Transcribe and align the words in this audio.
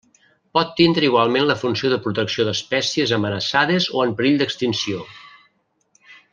Pot 0.57 0.69
tindre 0.79 1.05
igualment 1.09 1.45
la 1.49 1.57
funció 1.63 1.91
de 1.93 1.99
protecció 2.07 2.47
d'espècies 2.47 3.15
amenaçades 3.19 3.89
o 3.99 4.03
en 4.07 4.17
perill 4.23 4.43
d'extinció. 4.43 5.05